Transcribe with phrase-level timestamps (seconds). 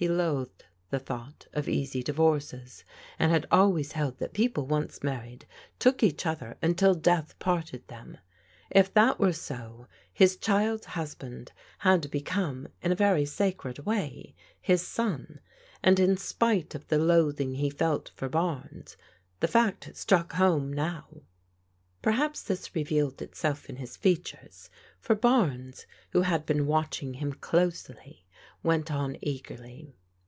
[0.00, 2.84] He loathed the thought of easy divorces,
[3.18, 5.44] and had always held that people once married
[5.80, 8.16] took each other until death parted them.
[8.70, 14.86] If that were so, his child's husband had become, in a very sacred way, his
[14.86, 15.40] son,
[15.82, 18.96] and in spite of the loathing he felt for Barnes
[19.40, 21.06] the fact struck home now.
[21.10, 24.70] JIM'S APPEAL FOB HELP 281 Perhaps this revealed itself in his features,
[25.00, 28.24] for Barnes, who had been watching him closely,
[28.62, 29.94] went on eagerly.